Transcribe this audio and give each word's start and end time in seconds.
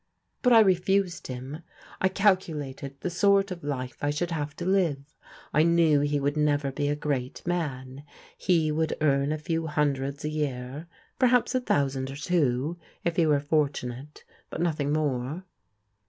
But 0.41 0.51
I 0.51 0.61
refused 0.61 1.27
him. 1.27 1.61
I 2.01 2.09
calculated 2.09 2.99
the 3.01 3.11
sort 3.11 3.51
of 3.51 3.63
life 3.63 3.97
I 4.01 4.09
should 4.09 4.31
have 4.31 4.55
to 4.55 4.65
live. 4.65 5.03
I 5.53 5.61
knew 5.61 5.99
he 5.99 6.19
would 6.19 6.35
never 6.35 6.71
be 6.71 6.87
a 6.87 6.95
great 6.95 7.45
man. 7.45 8.03
He 8.35 8.71
would 8.71 8.95
earn 8.99 9.31
a 9.31 9.37
few 9.37 9.67
hundreds 9.67 10.25
a 10.25 10.29
year, 10.29 10.87
perhaps 11.19 11.53
a 11.53 11.61
thousand 11.61 12.09
or 12.09 12.15
two, 12.15 12.79
if 13.03 13.13
be 13.17 13.27
were 13.27 13.39
forttmate, 13.39 14.23
but 14.49 14.59
nothing 14.59 14.91
more." 14.91 15.45